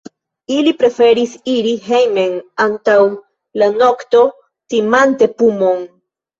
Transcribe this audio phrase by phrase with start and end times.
[0.53, 2.33] Ili preferis iri hejmen
[2.67, 2.97] antaŭ
[3.63, 4.25] la nokto,
[4.77, 5.89] timante pumon.